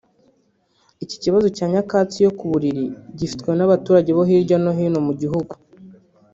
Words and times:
Iki 1.03 1.15
kibazo 1.23 1.47
cya 1.57 1.65
nyakatsi 1.73 2.17
yo 2.25 2.31
ku 2.37 2.43
buriri 2.51 2.85
gifitwe 3.17 3.49
n’abaturage 3.55 4.11
bo 4.17 4.23
hirya 4.29 4.57
no 4.63 4.71
hino 4.77 4.99
mu 5.07 5.13
gihugu 5.21 5.53